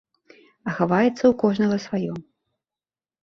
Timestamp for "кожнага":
1.43-1.77